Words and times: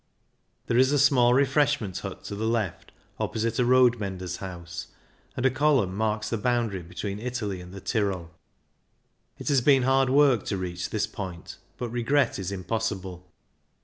There 0.65 0.79
is 0.79 0.91
a 0.91 0.97
small 0.97 1.31
refreshment 1.35 1.99
hut 1.99 2.23
to 2.23 2.33
the 2.35 2.47
left, 2.47 2.91
opposite 3.19 3.59
a 3.59 3.65
road 3.65 3.99
menders' 3.99 4.37
house, 4.37 4.87
and 5.37 5.45
a 5.45 5.51
column 5.51 5.95
marks 5.95 6.31
the 6.31 6.39
boundary 6.39 6.81
between 6.81 7.19
Italy 7.19 7.61
and 7.61 7.71
the 7.71 7.81
Tyrol. 7.81 8.31
It 9.37 9.47
has 9.49 9.61
been 9.61 9.83
hard 9.83 10.09
work 10.09 10.43
to 10.45 10.57
reach 10.57 10.89
this 10.89 11.05
point, 11.05 11.57
but 11.77 11.89
regret 11.89 12.39
is 12.39 12.51
impossible. 12.51 13.31